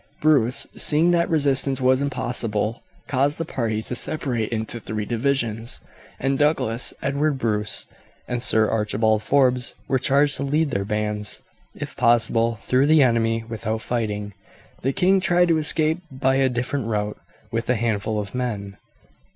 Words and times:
Bruce, 0.19 0.65
seeing 0.75 1.11
that 1.11 1.29
resistance 1.29 1.79
was 1.79 2.01
impossible, 2.01 2.81
caused 3.05 3.37
his 3.37 3.45
party 3.45 3.83
to 3.83 3.93
separate 3.93 4.49
into 4.49 4.79
three 4.79 5.05
divisions, 5.05 5.79
and 6.19 6.39
Douglas, 6.39 6.91
Edward 7.03 7.37
Bruce, 7.37 7.85
and 8.27 8.41
Sir 8.41 8.67
Archibald 8.67 9.21
Forbes 9.21 9.75
were 9.87 9.99
charged 9.99 10.37
to 10.37 10.43
lead 10.43 10.71
their 10.71 10.85
bands, 10.85 11.43
if 11.75 11.95
possible, 11.95 12.55
through 12.63 12.87
the 12.87 13.03
enemy 13.03 13.43
without 13.47 13.83
fighting. 13.83 14.33
The 14.81 14.91
king 14.91 15.19
tried 15.19 15.49
to 15.49 15.59
escape 15.59 15.99
by 16.09 16.37
a 16.37 16.49
different 16.49 16.87
route 16.87 17.19
with 17.51 17.69
a 17.69 17.75
handful 17.75 18.19
of 18.19 18.33
men. 18.33 18.77